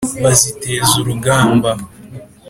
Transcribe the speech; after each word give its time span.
Baziteza 0.23 0.93
urugamba 1.01 1.71